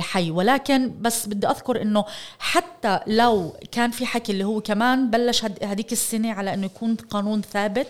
[0.00, 0.30] حي.
[0.30, 2.04] ولكن بس بدي أذكر إنه
[2.38, 7.42] حتى لو كان في حكي اللي هو كمان بلش هديك السنة على إنه يكون قانون
[7.42, 7.88] ثابت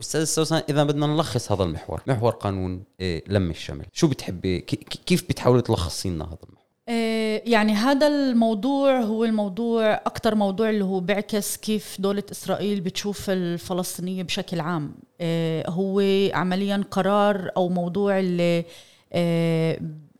[0.00, 3.86] أستاذ سوسن إذا بدنا نلخص هذا المحور محور قانون إيه لم الشمل.
[3.92, 4.60] شو بتحبي
[5.06, 10.84] كيف بتحاولي تلخصي لنا هذا المحور؟ إيه يعني هذا الموضوع هو الموضوع أكثر موضوع اللي
[10.84, 14.94] هو بيعكس كيف دولة إسرائيل بتشوف الفلسطينية بشكل عام.
[15.20, 16.02] إيه هو
[16.34, 18.64] عمليا قرار أو موضوع اللي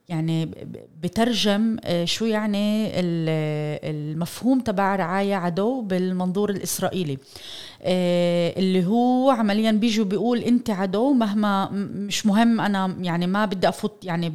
[0.09, 0.51] يعني
[1.03, 2.91] بترجم آه، شو يعني
[3.91, 7.19] المفهوم تبع رعاية عدو بالمنظور الإسرائيلي.
[7.83, 13.69] آه، اللي هو عمليا بيجوا بيقول أنت عدو مهما مش مهم أنا يعني ما بدي
[13.69, 14.33] أفوت يعني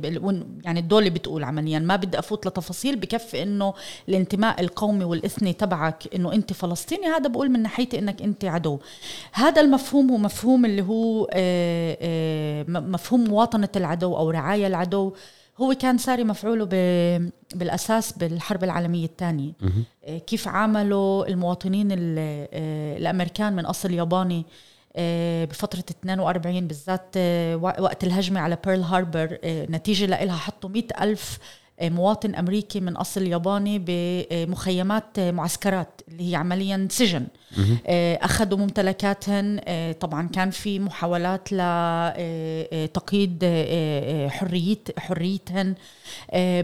[0.65, 3.73] يعني الدولة بتقول عمليا ما بدي أفوت لتفاصيل بكفي إنه
[4.09, 7.07] الانتماء القومي والإثني تبعك إنه أنت فلسطيني.
[7.07, 8.79] هذا بقول من ناحيتي إنك أنت عدو.
[9.33, 15.13] هذا المفهوم هو مفهوم اللي هو آه، مفهوم مواطنة العدو أو رعاية العدو.
[15.57, 16.65] هو كان ساري مفعوله
[17.55, 19.51] بالأساس بالحرب العالمية الثانية.
[20.05, 24.45] آه، كيف عاملوا المواطنين آه، الأمريكان من أصل ياباني
[24.95, 27.17] آه، بفترة 42 بالذات
[27.79, 31.39] وقت الهجمة على بيرل هاربر نتيجة لإلها حطوا مئة ألف
[31.81, 37.27] مواطن أمريكي من أصل ياباني بمخيمات معسكرات اللي هي عمليا سجن.
[38.21, 39.59] أخذوا ممتلكاتهن.
[39.99, 43.43] طبعا كان في محاولات لتقييد
[44.29, 45.75] حريه حريتهن.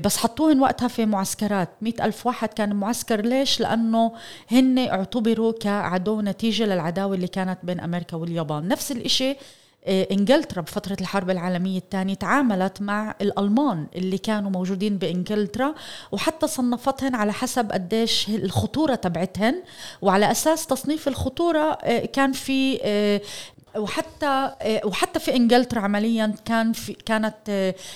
[0.03, 1.69] بس حطوهن وقتها في معسكرات.
[1.81, 3.21] مئة ألف واحد كان معسكر.
[3.21, 4.13] ليش؟ لأنه
[4.51, 8.67] هن اعتبروا كعدو نتيجة للعداوة اللي كانت بين أمريكا واليابان.
[8.67, 9.35] نفس الإشي آه،
[9.87, 15.75] إنجلترا بفترة الحرب العالمية الثانية تعاملت مع الألمان اللي كانوا موجودين بإنجلترا
[16.11, 19.63] وحتى صنفتهن على حسب قديش الخطورة تبعتهن
[20.01, 23.21] وعلى أساس تصنيف الخطورة آه، كان في آه،
[23.77, 24.51] وحتى
[24.85, 27.35] وحتى في إنجلترا عمليا كان في كانت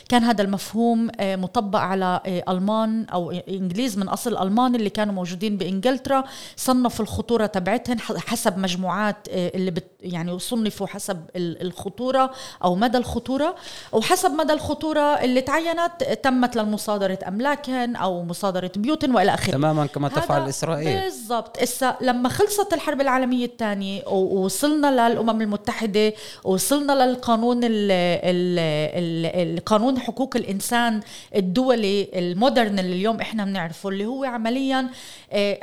[0.09, 6.23] كان هذا المفهوم مطبق على ألمان أو إنجليز من أصل الماني اللي كانوا موجودين بإنجلترا
[6.55, 12.31] صنفوا الخطورة تبعتهم حسب مجموعات اللي بت يعني صنفوا حسب الخطورة
[12.63, 13.55] أو مدى الخطورة
[13.91, 19.51] وحسب مدى الخطورة اللي تعينت تمت لمصادره املاكهم أو مصادرة بيوتهم وإلى آخره.
[19.51, 21.01] تماما كما تفعل إسرائيل.
[21.01, 21.59] بالضبط.
[22.01, 27.59] لما خلصت الحرب العالمية الثانية ووصلنا للأمم المتحدة المتحدة وصلنا للقانون
[29.35, 31.01] القانون حقوق الإنسان
[31.35, 34.89] الدولي المودرن اللي اليوم إحنا بنعرفه اللي هو عمليا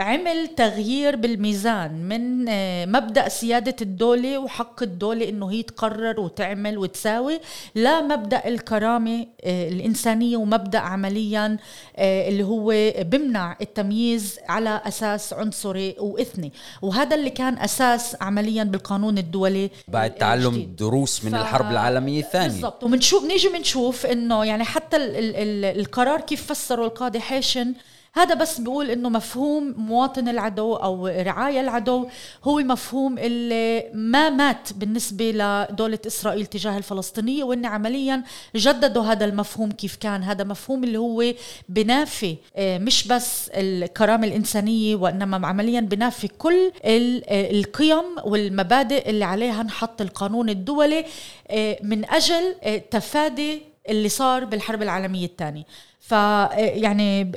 [0.00, 7.40] عمل تغيير بالميزان من آه، مبدأ سيادة الدولة وحق الدولة إنه هي تقرر وتعمل وتساوي
[7.74, 11.56] لا مبدأ الكرامة آه، الإنسانية ومبدأ عمليا
[11.98, 16.52] اللي هو بمنع التمييز على أساس عنصري وإثني.
[16.83, 21.35] وهذا اللي كان أساس عمليا بالقانون الدولي بعد تعلم دروس من ف...
[21.35, 22.48] الحرب العالمية الثانية.
[22.48, 22.85] بالضبط.
[22.85, 27.74] وبنشوف نيجي بنشوف إنه يعني حتى ال ال ال القرار كيف فسره القاضي حيشن
[28.12, 32.09] هذا بس بيقول إنه مفهوم مواطن العدو أو رعاية العدو
[32.44, 38.23] هو مفهوم اللي ما مات بالنسبة لدولة إسرائيل تجاه الفلسطينية وإن عمليا
[38.57, 40.23] جددوا هذا المفهوم كيف كان.
[40.23, 41.25] هذا مفهوم اللي هو
[41.68, 49.62] بنافي آه، مش بس الكرامة الإنسانية وإنما عمليا بنافي كل آه، القيم والمبادئ اللي عليها
[49.62, 51.05] نحط القانون الدولي
[51.49, 52.55] آه، من أجل
[52.90, 55.64] تفادي اللي صار بالحرب العالمية الثانية.
[56.01, 57.33] فيعني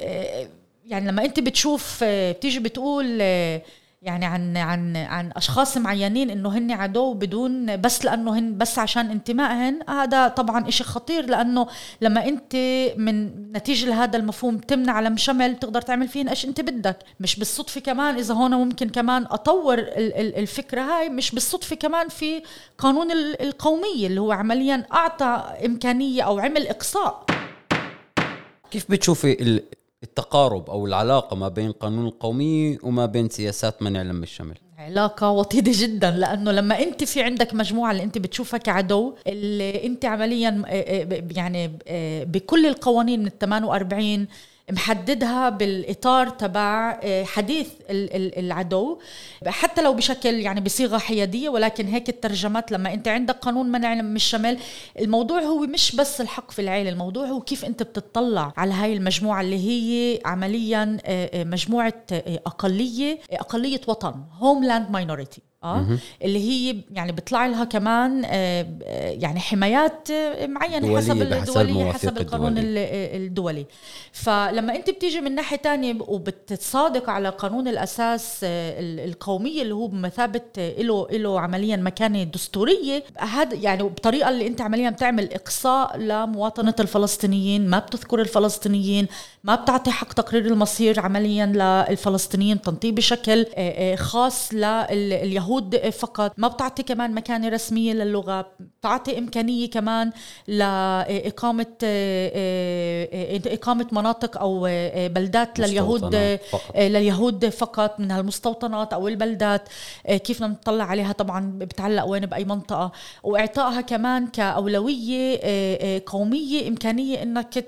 [0.85, 3.61] يعني لما انت بتشوف آه، بتيجي بتقول آه،
[4.03, 9.11] يعني عن عن عن أشخاص معينين إنه هن عدو بدون بس لأنه هن بس عشان
[9.11, 11.67] انتمائهن هذا طبعا إشي خطير لأنه
[12.01, 12.55] لما انت
[12.97, 16.97] من نتيجه لهذا المفهوم تمنع لم شمل تقدر تعمل فيهن إيش انت بدك.
[17.19, 22.41] مش بالصدفة كمان إذا هون ممكن كمان أطور الفكرة هاي مش بالصدفة كمان في
[22.77, 27.25] قانون القومية اللي هو عمليا أعطى إمكانية أو عمل إقصاء.
[28.71, 29.61] كيف بتشوفي
[30.03, 34.57] التقارب أو العلاقة ما بين قانون القوميه وما بين سياسات منع لم الشمل.
[34.77, 40.05] علاقة وطيدة جدا لأنه لما أنت في عندك مجموعة اللي أنت بتشوفها كعدو اللي أنت
[40.05, 44.27] عمليا آه، آه، يعني آه، بكل القوانين من ال 48
[44.71, 48.99] محددها بالإطار تبع آه، حديث العدو.
[49.47, 54.15] حتى لو بشكل يعني بصيغة حيادية ولكن هيك الترجمات لما أنت عندك قانون منع لم
[54.15, 54.57] الشمل
[54.99, 59.41] الموضوع هو مش بس الحق في العيلة الموضوع هو كيف أنت بتطلع على هاي المجموعة
[59.41, 61.93] اللي هي عمليا آه، آه، مجموعة
[62.45, 65.87] أقلية أقلية وطن homeland minority آه
[66.23, 68.65] اللي هي يعني بيطلع لها كمان آه
[69.09, 73.17] يعني حمايات معينة حسب الدولية حسب القانون الدولي.
[73.17, 73.65] الدولي
[74.11, 80.41] فلما انت بتيجي من ناحية تانية وبتصادق على قانون الأساس آه، القومية اللي هو بمثابة
[80.57, 87.69] له له عمليا مكانه دستورية هذا يعني بطريقة اللي انت عمليا بتعمل إقصاء لمواطنة الفلسطينيين
[87.69, 89.07] ما بتذكر الفلسطينيين
[89.43, 96.33] ما بتعطي حق تقرير المصير عمليا للفلسطينيين تنطيه بشكل آه، آه، خاص لليهود اليهود فقط
[96.37, 98.47] ما بتعطي كمان مكانة رسمية للغة
[98.79, 100.11] بتعطي إمكانية كمان
[100.47, 101.65] لإقامة
[103.45, 104.61] إقامة مناطق أو
[105.07, 106.15] بلدات لليهود
[106.51, 106.77] فقط.
[106.77, 109.69] لليهود فقط من هالمستوطنات أو البلدات
[110.07, 111.11] كيف بدنا نطلع عليها.
[111.11, 112.91] طبعا بتعلق وين؟ بأي منطقة.
[113.23, 115.39] وإعطائها كمان كأولوية
[116.05, 117.65] قومية إمكانية إنك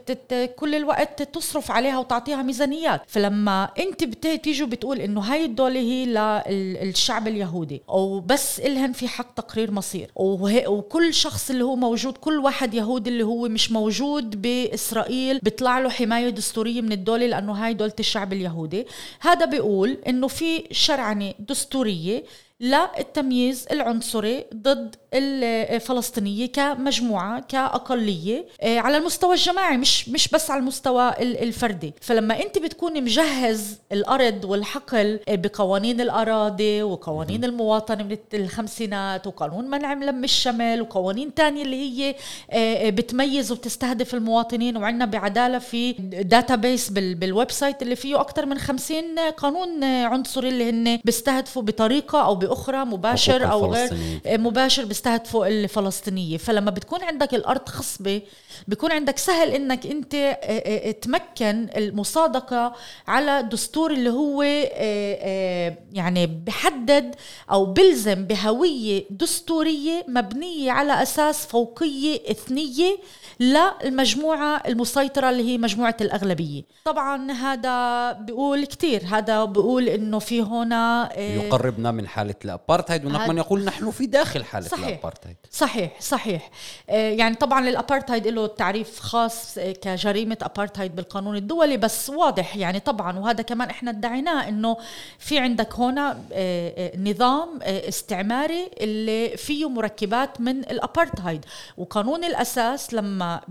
[0.55, 3.01] كل الوقت تصرف عليها وتعطيها ميزانيات.
[3.07, 6.05] فلما أنت بتيجي بتقول إنه هاي الدولة هي
[6.49, 7.74] للشعب اليهودي.
[7.75, 10.11] يهودي وبس إلهن في حق تقرير مصير.
[10.15, 15.89] وكل شخص اللي هو موجود كل واحد يهودي اللي هو مش موجود بإسرائيل بيطلع له
[15.89, 18.85] حماية دستورية من الدولة لأنه هاي دولة الشعب اليهودي.
[19.19, 22.23] هذا بيقول إنه في شرعنة دستورية
[22.59, 31.09] للتمييز العنصري ضد الفلسطينية كمجموعة كأقلية آه، على المستوى الجماعي مش مش بس على المستوى
[31.21, 31.93] الفردي.
[32.01, 40.23] فلما انت بتكوني مجهز الأرض والحقل بقوانين الأراضي وقوانين المواطنة من الخمسينات وقانون منع لم
[40.23, 42.15] الشمل وقوانين تانية اللي هي
[42.51, 44.77] آه، بتميز وبتستهدف المواطنين.
[44.77, 45.91] وعندنا بعدالة في
[46.23, 52.35] database بال website اللي فيه أكثر من خمسين قانون عنصري اللي هن بيستهدفوا بطريقة أو
[52.35, 53.89] بأخرى مباشر أو غير
[54.27, 56.37] مباشر بيستهدفوا الفلسطينية.
[56.37, 58.21] فلما بتكون عندك الأرض خصبة
[58.67, 62.73] بيكون عندك سهل إنك أنت آه، آه، تمكن المصادقة
[63.07, 67.15] على دستور اللي هو آه، يعني بحدد
[67.51, 72.97] أو بلزم بهوية دستورية مبنية على أساس فوقية إثنية
[73.39, 76.63] للمجموعة المسيطرة اللي هي مجموعة الأغلبية.
[76.85, 83.37] طبعا هذا بيقول كتير هذا بيقول إنه في هنا يقربنا من حالة الأبارتهايد ونحن من
[83.37, 84.87] يقول نحن في داخل حالة صحيح.
[84.87, 85.37] الأبارتهايد.
[85.51, 86.49] صحيح صحيح.
[86.87, 93.43] يعني طبعا الأبارتهايد له تعريف خاص كجريمة أبارتهايد بالقانون الدولي بس واضح يعني طبعا وهذا
[93.43, 94.77] كمان إحنا ادعيناه إنه
[95.19, 101.45] في عندك هنا آه، آه، نظام آه، استعماري اللي فيه مركبات من الأبارتهايد
[101.77, 103.41] وقانون الأساس لما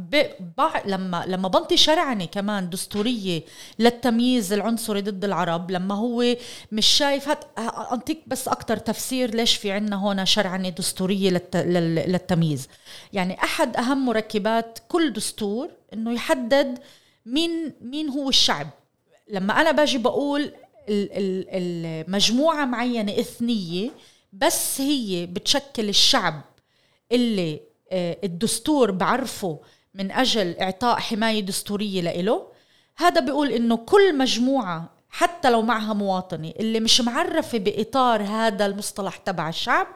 [0.87, 3.43] لما لما بنطي شرعنة كمان دستورية
[3.79, 6.37] للتمييز العنصري ضد العرب لما هو
[6.73, 7.45] مش شايف هات
[7.93, 12.69] أنطيك بس أكتر تفسير ليش في عنا هنا شرعنة دستورية للتمييز.
[13.13, 16.79] يعني أحد أهم مركبات كل دستور إنه يحدد
[17.27, 18.71] مين مين هو الشعب.
[19.29, 20.53] لما أنا باجي بقول
[20.89, 23.91] المجموعه معينة إثنية
[24.33, 26.41] بس هي بتشكل الشعب
[27.13, 27.61] اللي
[27.93, 29.61] آه، الدستور بعرفه
[29.95, 32.47] من أجل إعطاء حماية دستورية لإله
[32.97, 39.17] هذا بيقول إنه كل مجموعة حتى لو معها مواطنة اللي مش معرفة بإطار هذا المصطلح
[39.17, 39.87] تبع الشعب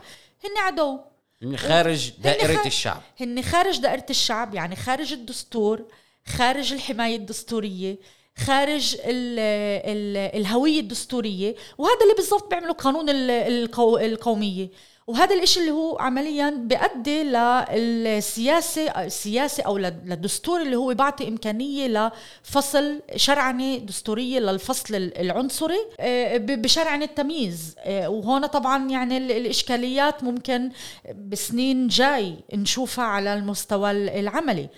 [0.45, 1.01] هن عدو.
[1.43, 3.03] هن خارج دائرة الشعب.
[3.21, 5.85] هن خارج دائرة الشعب يعني خارج الدستور
[6.27, 7.99] خارج الحماية الدستورية
[8.37, 14.69] خارج ال ال الهوية الدستورية وهذا اللي بالضبط بيعمله قانون القو القومية.
[15.09, 22.11] وهذا الإشي اللي هو عمليا بيؤدي للسياسة السياسة أو للدستور اللي هو بيعطي إمكانية
[22.45, 27.75] لفصل شرعنة دستورية للفصل العنصري آه، بشرعنة التمييز.
[27.79, 30.71] آه، وهون طبعا يعني الإشكاليات ممكن
[31.15, 34.69] بسنين جاي نشوفها على المستوى العملي.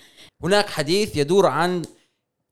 [0.43, 1.83] هناك حديث يدور عن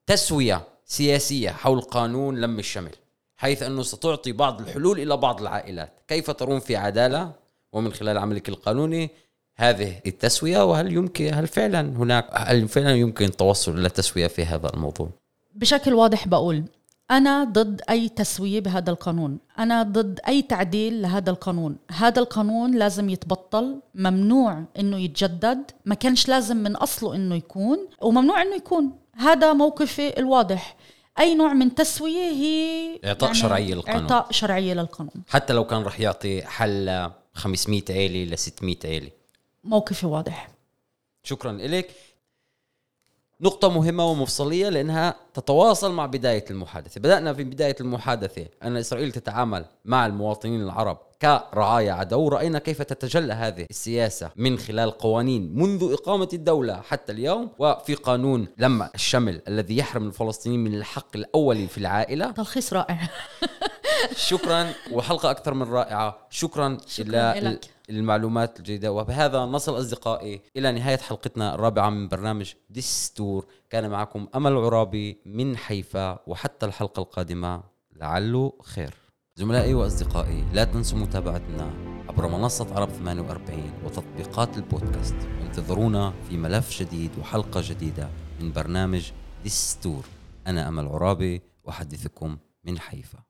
[0.06, 2.92] تسوية سياسية حول قانون لم الشمل
[3.36, 6.00] حيث أنه ستعطي بعض الحلول إلى بعض العائلات.
[6.08, 9.10] كيف ترون في عدالة؟ ومن خلال عملك القانوني
[9.56, 14.70] هذه التسوية وهل يمكن هل فعلا هناك هل فعلا يمكن التوصل إلى تسوية في هذا
[14.74, 15.10] الموضوع؟
[15.54, 16.64] بشكل واضح بقول
[17.10, 19.38] أنا ضد أي تسوية بهذا القانون.
[19.58, 21.76] أنا ضد أي تعديل لهذا القانون.
[21.90, 25.70] هذا القانون لازم يتبطل ممنوع أنه يتجدد.
[25.84, 28.90] ما كانش لازم من أصله أنه يكون وممنوع أنه يكون.
[29.16, 30.76] هذا موقفي الواضح.
[31.18, 34.00] أي نوع من تسوية هي إعطاء يعني شرعية للقانون.
[34.02, 35.22] إعطاء شرعية للقانون.
[35.28, 39.10] حتى لو كان رح يعطي حل 500 عيله ل 600 عيله
[39.64, 40.48] موقفي واضح.
[41.22, 41.90] شكرا لك
[43.40, 47.00] نقطة مهمة ومفصلية لأنها تتواصل مع بداية المحادثة.
[47.00, 48.46] بدأنا في بداية المحادثة.
[48.62, 52.28] أن إسرائيل تتعامل مع المواطنين العرب كرعايا عدو.
[52.28, 58.48] رأينا كيف تتجلى هذه السياسة من خلال قوانين منذ إقامة الدولة حتى اليوم وفي قانون
[58.58, 62.30] لما الشمل الذي يحرم الفلسطينيين من الحق الأولي في العائلة.
[62.30, 63.08] تلخيص رائع.
[64.16, 66.26] شكرا وحلقة أكثر من رائعة.
[66.30, 68.92] شكرا, شكرا إلى المعلومات الجيدة.
[68.92, 75.56] وبهذا نصل أصدقائي إلى نهاية حلقتنا الرابعة من برنامج دستور كان معكم أمل عرابي من
[75.56, 77.62] حيفا وحتى الحلقة القادمة
[77.96, 78.94] لعله خير.
[79.36, 81.70] زملائي وأصدقائي لا تنسوا متابعتنا
[82.08, 85.16] عبر منصة عرب 48 وتطبيقات البودكاست.
[85.40, 88.08] وانتظرونا في ملف جديد وحلقة جديدة
[88.40, 89.10] من برنامج
[89.44, 90.04] دستور
[90.46, 93.27] أنا أمل عرابي أحدثكم من حيفا.